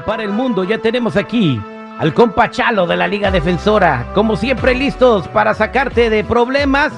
para 0.00 0.22
el 0.22 0.30
mundo. 0.30 0.64
Ya 0.64 0.78
tenemos 0.78 1.16
aquí 1.16 1.60
al 1.98 2.14
compa 2.14 2.50
Chalo 2.50 2.86
de 2.86 2.96
la 2.96 3.06
Liga 3.06 3.30
Defensora. 3.30 4.06
Como 4.14 4.36
siempre, 4.36 4.74
listos 4.74 5.28
para 5.28 5.52
sacarte 5.52 6.08
de 6.08 6.24
problemas. 6.24 6.92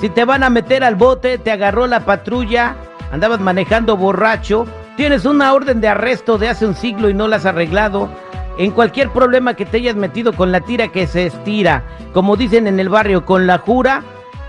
Si 0.00 0.08
te 0.08 0.24
van 0.24 0.42
a 0.42 0.50
meter 0.50 0.82
al 0.82 0.96
bote, 0.96 1.38
te 1.38 1.52
agarró 1.52 1.86
la 1.86 2.00
patrulla, 2.00 2.74
andabas 3.12 3.38
manejando 3.40 3.96
borracho, 3.96 4.66
tienes 4.96 5.24
una 5.24 5.52
orden 5.54 5.80
de 5.80 5.86
arresto 5.86 6.36
de 6.36 6.48
hace 6.48 6.66
un 6.66 6.74
siglo 6.74 7.08
y 7.08 7.14
no 7.14 7.28
la 7.28 7.36
has 7.36 7.46
arreglado. 7.46 8.08
En 8.58 8.72
cualquier 8.72 9.10
problema 9.10 9.54
que 9.54 9.64
te 9.64 9.76
hayas 9.76 9.94
metido 9.94 10.32
con 10.32 10.50
la 10.50 10.60
tira 10.60 10.88
que 10.88 11.06
se 11.06 11.26
estira, 11.26 11.84
como 12.12 12.36
dicen 12.36 12.66
en 12.66 12.80
el 12.80 12.88
barrio, 12.88 13.24
con 13.24 13.46
la 13.46 13.58
jura, 13.58 14.02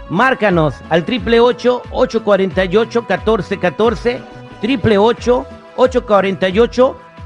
márcanos 0.10 0.74
al 0.90 1.06
triple 1.06 1.40
848 1.40 3.06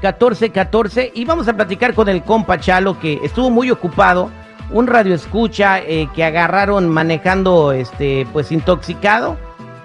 triple 0.00 0.08
848 0.08 1.10
1414 1.10 1.12
y 1.14 1.24
vamos 1.24 1.48
a 1.48 1.52
platicar 1.54 1.94
con 1.94 2.08
el 2.08 2.22
compa 2.22 2.58
Chalo 2.58 2.98
que 2.98 3.20
estuvo 3.22 3.50
muy 3.50 3.70
ocupado, 3.70 4.30
un 4.70 4.86
radio 4.86 5.14
escucha 5.14 5.80
eh, 5.80 6.08
que 6.14 6.24
agarraron 6.24 6.88
manejando 6.88 7.72
este 7.72 8.26
pues 8.32 8.50
intoxicado, 8.52 9.36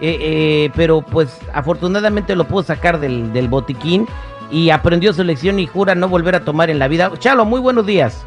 eh, 0.01 0.17
eh, 0.19 0.69
pero 0.75 1.01
pues 1.01 1.39
afortunadamente 1.53 2.35
lo 2.35 2.45
pudo 2.45 2.63
sacar 2.63 2.99
del, 2.99 3.47
botiquín 3.49 4.07
y 4.51 4.69
aprendió 4.69 5.11
su 5.13 5.23
lección 5.23 5.59
y 5.59 5.67
jura 5.67 5.95
no 5.95 6.07
volver 6.07 6.35
a 6.35 6.41
tomar 6.41 6.69
en 6.69 6.79
la 6.79 6.87
vida. 6.87 7.11
Chalo, 7.19 7.45
muy 7.45 7.59
buenos 7.59 7.85
días. 7.85 8.25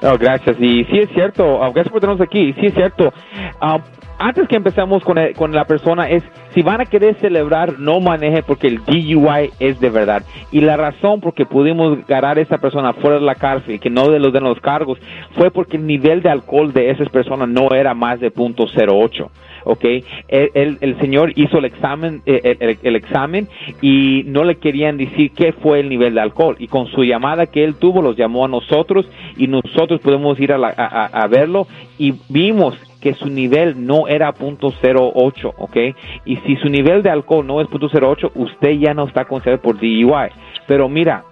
Gracias. 0.00 0.56
Y 0.60 0.84
sí 0.84 0.98
es 0.98 1.08
cierto, 1.14 1.58
gracias 1.58 1.88
por 1.88 2.00
tenernos 2.00 2.24
aquí. 2.24 2.52
Sí 2.60 2.66
es 2.66 2.74
cierto. 2.74 3.12
Ah, 3.60 3.80
antes 4.18 4.48
que 4.48 4.56
empecemos 4.56 5.02
con, 5.04 5.18
con 5.36 5.52
la 5.52 5.64
persona 5.64 6.08
es, 6.08 6.22
si 6.54 6.62
van 6.62 6.80
a 6.80 6.86
querer 6.86 7.16
celebrar, 7.16 7.78
no 7.78 8.00
maneje 8.00 8.42
porque 8.42 8.68
el 8.68 8.84
DUI 8.84 9.50
es 9.60 9.78
de 9.80 9.90
verdad. 9.90 10.22
Y 10.52 10.60
la 10.60 10.76
razón 10.76 11.20
por 11.20 11.34
que 11.34 11.46
pudimos 11.46 12.06
ganar 12.06 12.38
a 12.38 12.40
esa 12.40 12.58
persona 12.58 12.92
fuera 12.94 13.18
de 13.18 13.24
la 13.24 13.34
cárcel 13.34 13.74
y 13.74 13.78
que 13.78 13.90
no 13.90 14.08
de 14.08 14.18
los 14.18 14.32
den 14.32 14.44
los 14.44 14.60
cargos 14.60 14.98
fue 15.32 15.50
porque 15.50 15.76
el 15.76 15.86
nivel 15.86 16.22
de 16.22 16.30
alcohol 16.30 16.72
de 16.72 16.90
esas 16.90 17.08
personas 17.08 17.48
no 17.48 17.70
era 17.74 17.94
más 17.94 18.20
de 18.20 18.32
.08. 18.32 19.28
¿ok? 19.64 19.84
El, 20.28 20.78
el, 20.80 21.00
señor 21.00 21.32
hizo 21.34 21.58
el 21.58 21.64
examen, 21.64 22.22
eh, 22.24 22.56
el, 22.60 22.78
el, 22.82 22.96
examen 22.96 23.48
y 23.82 24.22
no 24.26 24.44
le 24.44 24.56
querían 24.56 24.96
decir 24.96 25.32
qué 25.32 25.52
fue 25.52 25.80
el 25.80 25.88
nivel 25.88 26.14
de 26.14 26.20
alcohol. 26.20 26.56
Y 26.60 26.68
con 26.68 26.86
su 26.86 27.02
llamada 27.02 27.46
que 27.46 27.64
él 27.64 27.74
tuvo, 27.74 28.00
los 28.00 28.16
llamó 28.16 28.44
a 28.44 28.48
nosotros 28.48 29.10
y 29.36 29.48
nosotros 29.48 30.00
podemos 30.00 30.38
ir 30.38 30.52
a, 30.52 30.58
la, 30.58 30.68
a 30.68 31.26
verlo 31.26 31.66
y 31.98 32.14
vimos 32.28 32.78
que 33.00 33.14
su 33.14 33.28
nivel 33.28 33.86
no 33.86 34.08
era 34.08 34.32
.08, 34.34 35.54
¿ok? 35.58 35.76
Y 36.24 36.36
si 36.38 36.56
su 36.56 36.68
nivel 36.68 37.02
de 37.02 37.10
alcohol 37.10 37.46
no 37.46 37.60
es 37.60 37.68
.08, 37.68 38.30
usted 38.34 38.70
ya 38.78 38.94
no 38.94 39.04
está 39.04 39.24
considerado 39.24 39.62
por 39.62 39.76
DUI. 39.76 40.30
Pero 40.66 40.88
mira, 40.88 41.24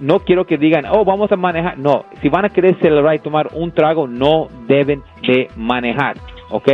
no 0.00 0.20
quiero 0.20 0.46
que 0.46 0.56
digan, 0.56 0.86
oh, 0.86 1.04
vamos 1.04 1.30
a 1.30 1.36
manejar. 1.36 1.78
No, 1.78 2.04
si 2.20 2.28
van 2.28 2.44
a 2.44 2.48
querer 2.48 2.76
celebrar 2.80 3.14
y 3.14 3.18
tomar 3.18 3.48
un 3.54 3.72
trago, 3.72 4.06
no 4.06 4.48
deben 4.66 5.02
de 5.22 5.48
manejar, 5.56 6.16
¿ok? 6.50 6.68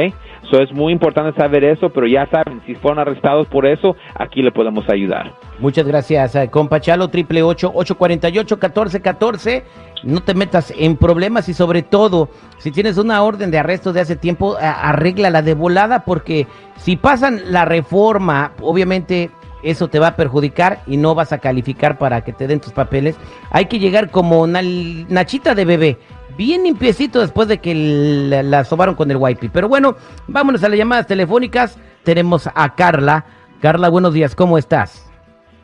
So 0.51 0.61
es 0.61 0.73
muy 0.73 0.93
importante 0.93 1.37
saber 1.39 1.65
eso, 1.65 1.91
pero 1.91 2.07
ya 2.07 2.27
saben, 2.31 2.63
si 2.67 2.75
fueron 2.77 3.01
arrestados 3.01 3.49
por 3.49 3.67
eso, 3.67 3.97
aquí 4.15 4.43
le 4.43 4.53
podemos 4.53 4.89
ayudar. 4.89 5.33
Muchas 5.59 5.87
gracias, 5.87 6.37
eh, 6.37 6.49
compa 6.51 6.81
Chalo, 6.81 7.09
triple 7.09 7.43
ocho, 7.43 7.73
ocho 7.75 7.97
cuarenta 7.97 8.29
y 8.29 8.39
ocho, 8.39 8.59
catorce, 8.59 9.01
catorce. 9.01 9.65
No 10.05 10.21
te 10.21 10.35
metas 10.35 10.73
en 10.79 10.97
problemas 10.97 11.49
y 11.49 11.55
sobre 11.55 11.83
todo, 11.83 12.29
si 12.59 12.71
tienes 12.71 12.97
una 12.97 13.23
orden 13.23 13.51
de 13.51 13.59
arresto 13.59 13.93
de 13.93 14.01
hace 14.01 14.15
tiempo, 14.15 14.57
arréglala 14.61 15.43
de 15.43 15.55
volada 15.55 16.05
porque 16.05 16.47
si 16.77 16.97
pasan 16.97 17.41
la 17.51 17.65
reforma, 17.65 18.53
obviamente 18.61 19.31
eso 19.63 19.89
te 19.89 19.99
va 19.99 20.09
a 20.09 20.17
perjudicar 20.17 20.81
y 20.87 20.97
no 20.97 21.15
vas 21.15 21.33
a 21.33 21.39
calificar 21.39 21.99
para 21.99 22.21
que 22.21 22.33
te 22.33 22.47
den 22.47 22.61
tus 22.61 22.73
papeles. 22.73 23.17
Hay 23.51 23.67
que 23.67 23.81
llegar 23.81 24.11
como 24.11 24.43
una 24.43 24.61
nachita 24.63 25.55
de 25.55 25.65
bebé 25.65 25.99
bien 26.37 26.65
limpiecito 26.65 27.21
después 27.21 27.49
de 27.49 27.59
que 27.59 27.75
la, 27.75 28.43
la 28.43 28.65
sobaron 28.65 28.95
con 28.95 29.11
el 29.11 29.17
wipe. 29.17 29.49
Pero 29.51 29.69
bueno, 29.69 29.97
vámonos 30.27 30.63
a 30.65 30.69
las 30.69 30.79
llamadas 30.79 31.07
telefónicas. 31.07 31.79
Tenemos 32.05 32.49
a 32.55 32.75
Carla. 32.75 33.25
Carla, 33.61 33.89
buenos 33.89 34.15
días, 34.15 34.35
¿cómo 34.35 34.59
estás? 34.59 35.11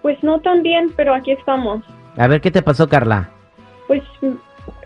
Pues 0.01 0.23
no 0.23 0.41
tan 0.41 0.63
bien, 0.63 0.93
pero 0.97 1.15
aquí 1.15 1.33
estamos. 1.33 1.83
A 2.17 2.27
ver, 2.27 2.41
¿qué 2.41 2.51
te 2.51 2.63
pasó, 2.63 2.89
Carla? 2.89 3.31
Pues 3.87 4.03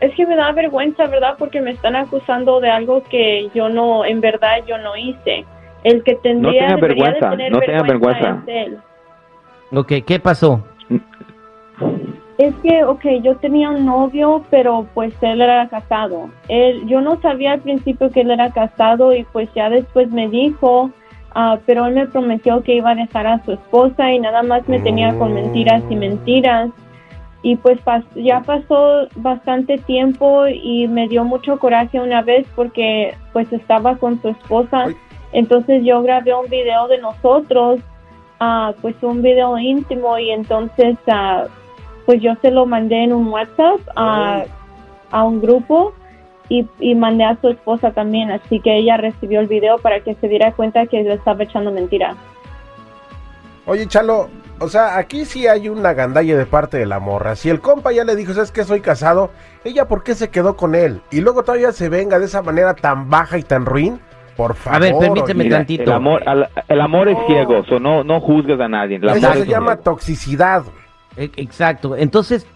es 0.01 0.15
que 0.15 0.27
me 0.27 0.37
da 0.37 0.53
vergüenza, 0.53 1.07
¿verdad? 1.07 1.37
Porque 1.39 1.61
me 1.61 1.71
están 1.71 1.97
acusando 1.97 2.61
de 2.61 2.71
algo 2.71 3.03
que 3.05 3.49
yo 3.55 3.69
no, 3.69 4.05
en 4.05 4.21
verdad 4.21 4.59
yo 4.67 4.79
no 4.79 4.97
hice. 4.97 5.45
El 5.85 6.03
que 6.03 6.17
tendría 6.17 6.71
no 6.71 6.81
vergüenza, 6.81 7.31
de 7.31 7.37
tener 7.37 7.53
no 7.53 7.61
vergüenza, 7.61 7.87
vergüenza. 7.87 8.43
es 8.47 8.67
él. 8.67 8.79
Ok, 9.73 9.93
¿qué 10.07 10.19
pasó? 10.19 10.65
Es 12.39 12.55
que, 12.57 12.85
ok, 12.85 13.03
yo 13.23 13.37
tenía 13.37 13.71
un 13.71 13.87
novio, 13.87 14.45
pero 14.51 14.87
pues 14.93 15.15
él 15.23 15.41
era 15.41 15.69
casado. 15.69 16.29
Él, 16.49 16.87
yo 16.87 17.01
no 17.01 17.19
sabía 17.23 17.53
al 17.53 17.61
principio 17.61 18.11
que 18.11 18.21
él 18.21 18.31
era 18.31 18.51
casado 18.51 19.15
y 19.15 19.25
pues 19.33 19.49
ya 19.55 19.71
después 19.71 20.11
me 20.11 20.29
dijo, 20.29 20.91
ah, 21.35 21.59
pero 21.65 21.87
él 21.87 21.95
me 21.95 22.07
prometió 22.07 22.63
que 22.63 22.75
iba 22.75 22.91
a 22.91 22.95
dejar 22.95 23.27
a 23.27 23.43
su 23.45 23.53
esposa 23.53 24.13
y 24.13 24.19
nada 24.21 24.43
más 24.43 24.69
me 24.69 24.81
tenía 24.81 25.17
con 25.17 25.33
mentiras 25.33 25.83
y 25.89 25.97
mentiras. 25.97 26.69
Y 27.41 27.57
pues 27.57 27.83
pas- 27.85 28.05
ya 28.15 28.41
pasó 28.43 29.09
bastante 29.15 29.79
tiempo 29.79 30.47
y 30.47 30.89
me 30.89 31.09
dio 31.09 31.25
mucho 31.25 31.59
coraje 31.59 32.01
una 32.01 32.21
vez 32.21 32.47
porque 32.55 33.15
pues 33.33 33.51
estaba 33.51 33.97
con 33.97 34.21
su 34.21 34.29
esposa. 34.29 34.89
Entonces 35.33 35.83
yo 35.85 36.03
grabé 36.03 36.35
un 36.35 36.51
video 36.51 36.87
de 36.89 36.99
nosotros, 36.99 37.81
ah, 38.41 38.75
pues 38.83 38.95
un 39.03 39.23
video 39.23 39.57
íntimo 39.59 40.19
y 40.19 40.33
entonces... 40.33 40.99
ah, 41.09 41.45
pues 42.07 42.21
yo 42.23 42.33
se 42.41 42.51
lo 42.51 42.65
mandé 42.67 43.05
en 43.05 43.13
un 43.13 43.29
WhatsApp 43.29 43.81
a, 43.97 44.45
a 45.11 45.25
un 45.25 45.41
grupo 45.43 45.93
y, 46.49 46.67
y 46.79 46.95
mandé 46.95 47.25
a 47.25 47.37
su 47.41 47.49
esposa 47.49 47.91
también, 47.91 48.31
así 48.31 48.61
que 48.61 48.77
ella 48.77 48.97
recibió 48.97 49.41
el 49.41 49.49
video 49.49 49.79
para 49.79 50.01
que 50.01 50.15
se 50.15 50.29
diera 50.29 50.53
cuenta 50.53 50.87
que 50.87 51.03
le 51.03 51.15
estaba 51.15 51.43
echando 51.43 51.73
mentira. 51.73 52.15
Oye, 53.67 53.87
Chalo, 53.89 54.29
o 54.61 54.69
sea, 54.69 54.97
aquí 54.97 55.25
sí 55.25 55.49
hay 55.49 55.69
una 55.69 55.93
gandalla 55.93 56.37
de 56.37 56.47
parte 56.47 56.79
de 56.79 56.87
la 56.87 57.01
morra. 57.01 57.35
Si 57.35 57.51
el 57.51 57.61
compa 57.61 57.91
ya 57.93 58.05
le 58.05 58.15
dijo, 58.15 58.33
¿sabes 58.33 58.53
que 58.53 58.63
Soy 58.63 58.81
casado. 58.81 59.31
¿Ella 59.65 59.89
por 59.89 60.05
qué 60.05 60.15
se 60.15 60.31
quedó 60.31 60.57
con 60.57 60.77
él? 60.77 61.01
Y 61.11 61.21
luego 61.21 61.43
todavía 61.43 61.73
se 61.73 61.89
venga 61.89 62.21
de 62.21 62.27
esa 62.27 62.43
manera 62.43 62.75
tan 62.75 63.11
baja 63.11 63.39
y 63.39 63.43
tan 63.43 63.67
ruin. 63.67 63.99
Por 64.37 64.55
favor. 64.55 64.77
A 64.77 64.81
ver, 64.81 64.95
permíteme 65.01 65.41
oye. 65.45 65.51
Tantito. 65.51 65.83
El 65.85 65.93
amor, 65.93 66.23
al- 66.29 66.49
el 66.69 66.81
amor 66.81 67.09
es 67.09 67.17
ciego, 67.27 67.65
so 67.65 67.81
no, 67.81 68.05
no 68.05 68.21
juzgues 68.21 68.61
a 68.61 68.69
nadie. 68.69 68.97
El 68.97 69.09
Eso 69.09 69.33
se 69.33 69.41
es 69.41 69.49
llama 69.49 69.73
ciego. 69.73 69.83
toxicidad. 69.83 70.63
E- 71.17 71.31
Exacto. 71.37 71.97
Entonces, 71.97 72.47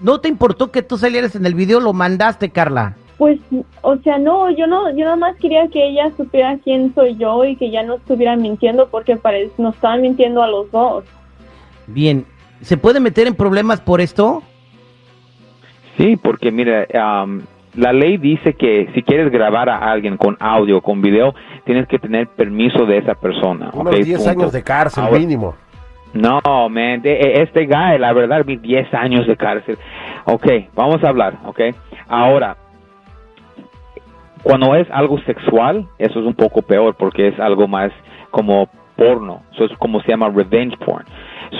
¿no 0.00 0.20
te 0.20 0.28
importó 0.28 0.70
que 0.70 0.82
tú 0.82 0.96
salieras 0.98 1.34
en 1.36 1.46
el 1.46 1.54
video? 1.54 1.80
Lo 1.80 1.92
mandaste, 1.92 2.50
Carla. 2.50 2.96
Pues, 3.18 3.38
o 3.82 3.96
sea, 3.98 4.16
no, 4.18 4.50
yo 4.50 4.66
no, 4.66 4.88
yo 4.96 5.04
nada 5.04 5.16
más 5.16 5.36
quería 5.36 5.68
que 5.68 5.86
ella 5.88 6.10
supiera 6.16 6.56
quién 6.64 6.94
soy 6.94 7.16
yo 7.16 7.44
y 7.44 7.54
que 7.56 7.70
ya 7.70 7.82
no 7.82 7.96
estuviera 7.96 8.34
mintiendo 8.36 8.88
porque 8.88 9.16
parece, 9.16 9.52
nos 9.58 9.74
estaban 9.74 10.00
mintiendo 10.00 10.42
a 10.42 10.48
los 10.48 10.70
dos. 10.70 11.04
Bien. 11.86 12.24
¿Se 12.62 12.76
puede 12.78 12.98
meter 13.00 13.26
en 13.26 13.34
problemas 13.34 13.80
por 13.80 14.00
esto? 14.00 14.42
Sí, 15.96 16.16
porque 16.16 16.50
mira, 16.50 16.86
la 17.74 17.92
ley 17.92 18.16
dice 18.16 18.54
que 18.54 18.90
si 18.94 19.02
quieres 19.02 19.30
grabar 19.30 19.68
a 19.68 19.90
alguien 19.90 20.16
con 20.16 20.36
audio 20.40 20.78
o 20.78 20.80
con 20.82 21.02
video, 21.02 21.34
tienes 21.66 21.86
que 21.88 21.98
tener 21.98 22.26
permiso 22.28 22.86
de 22.86 22.98
esa 22.98 23.14
persona. 23.14 23.70
Unos 23.74 23.94
¿ok? 23.94 24.02
10 24.02 24.16
Punto. 24.18 24.30
años 24.30 24.52
de 24.52 24.62
cárcel 24.62 25.04
Ahora- 25.04 25.18
mínimo. 25.18 25.54
No, 26.12 26.40
man, 26.68 27.00
e- 27.04 27.40
este 27.42 27.66
guy, 27.66 27.98
la 27.98 28.12
verdad, 28.12 28.44
vi 28.44 28.56
10 28.56 28.92
años 28.94 29.26
de 29.26 29.36
cárcel. 29.36 29.78
Ok, 30.24 30.46
vamos 30.74 31.02
a 31.04 31.08
hablar, 31.08 31.34
ok. 31.44 31.60
Ahora, 32.08 32.56
cuando 34.42 34.74
es 34.74 34.90
algo 34.90 35.18
sexual, 35.20 35.86
eso 35.98 36.20
es 36.20 36.26
un 36.26 36.34
poco 36.34 36.62
peor 36.62 36.94
porque 36.96 37.28
es 37.28 37.38
algo 37.38 37.68
más 37.68 37.92
como 38.30 38.68
porno. 38.96 39.42
Eso 39.52 39.64
es 39.66 39.72
como 39.78 40.00
se 40.00 40.08
llama 40.08 40.28
revenge 40.34 40.76
porn. 40.78 41.04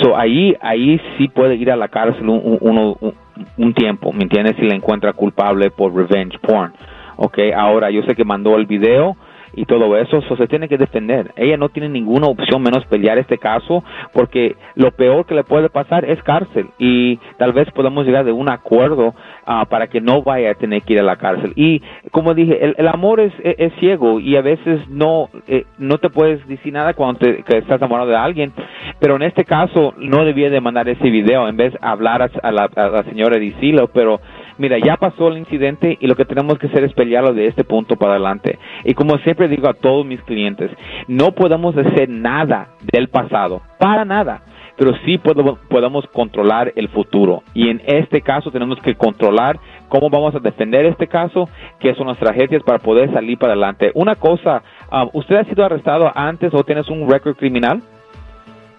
So, 0.02 0.17
ahí, 0.17 0.56
ahí 0.61 1.00
sí 1.17 1.29
puede 1.29 1.56
ir 1.56 1.70
a 1.70 1.76
la 1.76 1.88
cárcel 1.88 2.29
un, 2.29 2.58
un- 2.61 2.97
un- 3.00 3.14
un 3.56 3.75
tiempo, 3.75 4.12
¿me 4.12 4.23
entiendes? 4.25 4.56
Si 4.56 4.62
la 4.67 4.75
encuentra 4.75 5.12
culpable 5.12 5.70
por 5.70 5.94
revenge 5.94 6.38
porn. 6.41 6.73
Ok, 7.17 7.38
ahora 7.55 7.91
yo 7.91 8.02
sé 8.02 8.14
que 8.14 8.25
mandó 8.25 8.56
el 8.56 8.67
video 8.67 9.17
y 9.55 9.64
todo 9.64 9.97
eso, 9.97 10.20
so 10.23 10.37
se 10.37 10.47
tiene 10.47 10.69
que 10.69 10.79
defender. 10.79 11.32
Ella 11.37 11.56
no 11.56 11.69
tiene 11.69 11.88
ninguna 11.88 12.29
opción 12.29 12.62
menos 12.62 12.85
pelear 12.87 13.19
este 13.19 13.38
caso 13.38 13.82
porque 14.12 14.56
lo 14.75 14.91
peor 14.93 15.26
que 15.26 15.35
le 15.35 15.44
puede 15.44 15.69
pasar 15.69 16.05
es 16.05 16.23
cárcel 16.23 16.69
y 16.79 17.17
tal 17.38 17.52
vez 17.52 17.70
podamos 17.73 18.06
llegar 18.06 18.25
de 18.25 18.32
un 18.32 18.49
acuerdo 18.50 19.14
ah, 19.47 19.64
para 19.69 19.88
que 19.88 20.00
no 20.00 20.23
vaya 20.23 20.50
a 20.52 20.55
tener 20.55 20.82
que 20.82 20.94
ir 20.94 21.00
a 21.00 21.05
la 21.05 21.17
cárcel. 21.17 21.52
Y 21.56 21.82
como 22.11 22.35
dije, 22.35 22.75
el, 22.76 22.88
amor 22.88 23.20
es, 23.20 23.32
es, 23.43 23.55
es 23.58 23.73
ciego 23.81 24.20
y 24.20 24.37
a 24.37 24.43
veces 24.43 24.88
no 24.88 25.29
eh, 25.49 25.64
no 25.79 25.99
te 25.99 26.11
puedes 26.11 26.47
decir 26.47 26.73
nada 26.73 26.94
cuando 26.94 27.19
te, 27.19 27.43
que 27.43 27.58
estás 27.58 27.79
enamorado 27.79 28.11
de 28.11 28.17
alguien, 28.17 28.52
pero 29.00 29.17
en 29.17 29.23
este 29.23 29.44
caso 29.44 29.94
no 29.99 30.25
debía 30.25 30.50
de 30.50 30.61
mandar 30.61 30.88
ese 30.88 31.11
video 31.11 31.49
en 31.49 31.56
vez 31.56 31.73
de 31.73 31.79
hablar 31.82 32.23
a, 32.23 32.31
a 32.43 32.52
la, 32.52 32.69
a 32.75 32.88
la 32.88 33.02
señora 33.05 33.38
y 33.38 33.50
decirlo, 33.50 33.88
pero 33.93 34.20
mira, 34.61 34.79
ya 34.79 34.97
pasó 34.97 35.29
el 35.29 35.39
incidente 35.39 35.97
y 36.01 36.07
lo 36.07 36.15
que 36.15 36.25
tenemos 36.25 36.59
que 36.59 36.69
hacer 36.69 36.85
es 36.85 36.93
pelearlo 36.93 37.33
de 37.33 37.47
este 37.47 37.65
punto 37.65 37.97
para 37.97 38.12
adelante. 38.12 38.59
Y 38.85 38.95
como 38.95 39.19
siempre 39.19 39.49
digo 39.49 39.69
a 39.69 39.75
todos 39.75 40.07
mis 40.07 40.21
clientes, 40.23 40.71
no 41.09 41.33
podemos 41.33 41.77
hacer 41.77 42.09
nada 42.09 42.69
del 42.93 43.09
pasado, 43.09 43.62
para 43.79 44.05
nada 44.05 44.43
pero 44.81 44.95
sí 45.05 45.19
podemos, 45.19 45.59
podemos 45.69 46.07
controlar 46.07 46.73
el 46.75 46.89
futuro. 46.89 47.43
Y 47.53 47.69
en 47.69 47.83
este 47.85 48.23
caso 48.23 48.51
tenemos 48.51 48.81
que 48.81 48.95
controlar 48.95 49.61
cómo 49.91 50.09
vamos 50.09 50.35
a 50.35 50.39
defender 50.39 50.87
este 50.87 51.07
caso, 51.07 51.51
qué 51.79 51.95
son 51.97 52.07
las 52.07 52.17
tragedias 52.17 52.62
para 52.62 52.79
poder 52.79 53.12
salir 53.12 53.37
para 53.37 53.53
adelante. 53.53 53.93
Una 53.95 54.17
cosa, 54.17 54.62
ah, 54.91 55.07
¿usted 55.12 55.37
ha 55.37 55.45
sido 55.45 55.67
arrestado 55.67 56.11
antes 56.15 56.55
o 56.55 56.65
tienes 56.65 56.89
un 56.89 57.11
récord 57.11 57.37
criminal? 57.37 57.83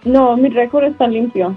No, 0.04 0.36
mi 0.36 0.48
récord 0.48 0.86
está 0.86 1.06
limpio. 1.06 1.54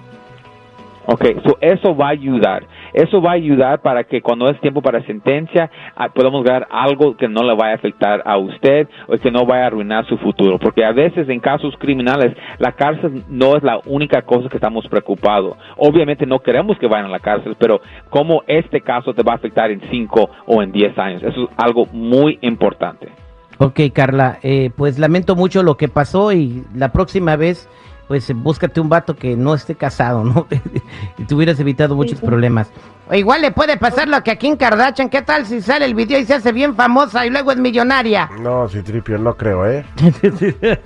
Ok, 1.08 1.26
eso 1.62 1.96
va 1.96 2.08
a 2.08 2.12
ayudar. 2.12 2.64
Eso 2.96 3.22
va 3.22 3.32
a 3.32 3.34
ayudar 3.34 3.82
para 3.82 4.06
que 4.06 4.22
cuando 4.22 4.50
es 4.50 4.58
tiempo 4.62 4.82
para 4.82 5.06
sentencia 5.06 5.70
ah, 5.98 6.08
podamos 6.08 6.46
ganar 6.46 6.66
algo 6.72 7.18
que 7.18 7.28
no 7.28 7.44
le 7.44 7.54
vaya 7.54 7.74
a 7.74 7.76
afectar 7.76 8.24
a 8.26 8.38
usted 8.38 8.88
o 9.08 9.18
que 9.18 9.32
no 9.32 9.46
vaya 9.46 9.66
a 9.66 9.68
arruinar 9.68 10.08
su 10.08 10.18
futuro. 10.18 10.58
Porque 10.58 10.86
a 10.86 10.94
veces 10.94 11.28
en 11.28 11.42
casos 11.42 11.76
criminales 11.78 12.34
la 12.58 12.72
cárcel 12.72 13.24
no 13.28 13.58
es 13.58 13.64
la 13.64 13.82
única 13.86 14.22
cosa 14.22 14.48
que 14.48 14.56
estamos 14.56 14.88
preocupados. 14.88 15.58
Obviamente 15.76 16.26
no 16.26 16.40
queremos 16.40 16.80
que 16.80 16.88
vayan 16.88 17.08
a 17.08 17.10
la 17.10 17.20
cárcel, 17.20 17.58
pero 17.60 17.82
cómo 18.10 18.44
este 18.48 18.80
caso 18.80 19.14
te 19.14 19.24
va 19.24 19.34
a 19.34 19.36
afectar 19.36 19.72
en 19.72 19.82
5 19.92 20.30
o 20.46 20.64
en 20.64 20.72
10 20.72 20.98
años. 20.98 21.24
Eso 21.24 21.44
es 21.44 21.50
algo 21.58 21.88
muy 21.92 22.40
importante. 22.42 23.10
Ok, 23.58 23.80
Carla, 23.94 24.40
eh, 24.42 24.70
pues 24.76 25.00
lamento 25.00 25.36
mucho 25.36 25.64
lo 25.64 25.76
que 25.76 25.90
pasó 25.90 26.32
y 26.32 26.64
la 26.74 26.94
próxima 26.94 27.36
vez 27.36 27.70
pues 28.08 28.32
búscate 28.34 28.80
un 28.80 28.90
vato 28.90 29.16
que 29.16 29.36
no 29.36 29.54
esté 29.54 29.76
casado, 29.76 30.24
¿no? 30.24 30.48
y 31.18 31.24
te 31.24 31.36
hubieras 31.36 31.60
evitado 31.60 31.96
muchos 31.96 32.20
problemas. 32.20 32.70
O 33.10 33.14
igual 33.14 33.42
le 33.42 33.52
puede 33.52 33.78
pasar 33.78 34.08
lo 34.08 34.24
que 34.24 34.32
aquí 34.32 34.48
en 34.48 34.58
Kardashian, 34.58 35.10
¿qué 35.10 35.22
tal 35.22 35.46
si 35.46 35.62
sale 35.62 35.86
el 35.86 35.94
video 35.94 36.20
y 36.20 36.26
se 36.26 36.34
hace 36.34 36.52
bien 36.52 36.76
famosa 36.76 37.26
y 37.26 37.30
luego 37.30 37.52
es 37.52 37.58
millonaria? 37.58 38.30
No, 38.40 38.68
si 38.68 38.82
tripio, 38.82 39.18
no 39.18 39.36
creo, 39.36 39.68
¿eh? 39.68 39.86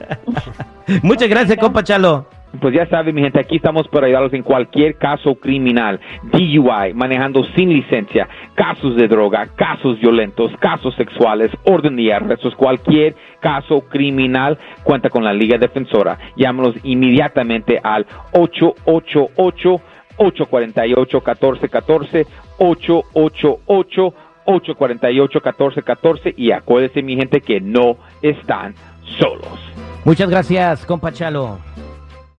Muchas 1.01 1.29
gracias, 1.29 1.57
compa 1.57 1.83
Chalo. 1.83 2.38
Pues 2.59 2.73
ya 2.73 2.87
saben, 2.87 3.13
mi 3.13 3.21
gente, 3.21 3.39
aquí 3.39 3.57
estamos 3.57 3.87
para 3.87 4.07
ayudarlos 4.07 4.33
en 4.33 4.41
cualquier 4.41 4.95
caso 4.95 5.35
criminal, 5.35 5.99
DUI, 6.23 6.93
manejando 6.95 7.43
sin 7.55 7.69
licencia, 7.69 8.27
casos 8.55 8.95
de 8.95 9.07
droga, 9.07 9.47
casos 9.55 9.99
violentos, 9.99 10.51
casos 10.59 10.95
sexuales, 10.95 11.51
orden 11.65 11.95
de 11.95 12.11
arrestos, 12.11 12.55
cualquier 12.55 13.15
caso 13.39 13.81
criminal, 13.81 14.57
cuenta 14.83 15.09
con 15.09 15.23
la 15.23 15.31
Liga 15.31 15.57
Defensora. 15.59 16.17
Llámanos 16.35 16.75
inmediatamente 16.83 17.79
al 17.83 18.07
888 18.33 19.81
848 20.17 21.17
1414 21.17 22.25
888 22.57 24.13
848 24.45 25.39
1414 25.39 26.33
y 26.35 26.51
acuérdense 26.51 27.03
mi 27.03 27.15
gente 27.15 27.41
que 27.41 27.61
no 27.61 27.97
están 28.21 28.73
solos. 29.19 29.59
Muchas 30.03 30.29
gracias, 30.29 30.85
compa 30.85 31.11
Chalo. 31.11 31.59